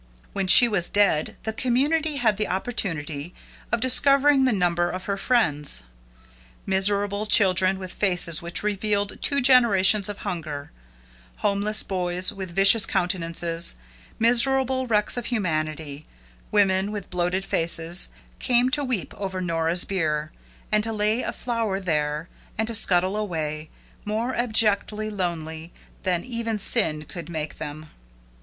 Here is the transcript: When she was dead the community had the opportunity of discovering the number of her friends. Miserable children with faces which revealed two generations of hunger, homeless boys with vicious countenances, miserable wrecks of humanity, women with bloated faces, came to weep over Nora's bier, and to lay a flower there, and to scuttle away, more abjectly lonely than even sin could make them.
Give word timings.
When 0.33 0.47
she 0.47 0.67
was 0.67 0.89
dead 0.89 1.35
the 1.43 1.53
community 1.53 2.15
had 2.15 2.37
the 2.37 2.47
opportunity 2.47 3.35
of 3.71 3.81
discovering 3.81 4.45
the 4.45 4.51
number 4.51 4.89
of 4.89 5.05
her 5.05 5.15
friends. 5.15 5.83
Miserable 6.65 7.27
children 7.27 7.77
with 7.77 7.93
faces 7.93 8.41
which 8.41 8.63
revealed 8.63 9.21
two 9.21 9.41
generations 9.41 10.09
of 10.09 10.17
hunger, 10.25 10.71
homeless 11.45 11.83
boys 11.83 12.33
with 12.33 12.55
vicious 12.55 12.87
countenances, 12.87 13.75
miserable 14.17 14.87
wrecks 14.87 15.17
of 15.17 15.27
humanity, 15.27 16.07
women 16.51 16.91
with 16.91 17.11
bloated 17.11 17.45
faces, 17.45 18.09
came 18.39 18.69
to 18.69 18.83
weep 18.83 19.13
over 19.17 19.39
Nora's 19.39 19.83
bier, 19.83 20.31
and 20.71 20.83
to 20.83 20.91
lay 20.91 21.21
a 21.21 21.31
flower 21.31 21.79
there, 21.79 22.27
and 22.57 22.67
to 22.67 22.73
scuttle 22.73 23.15
away, 23.15 23.69
more 24.03 24.33
abjectly 24.33 25.11
lonely 25.11 25.71
than 26.01 26.23
even 26.25 26.57
sin 26.57 27.03
could 27.03 27.29
make 27.29 27.59
them. 27.59 27.91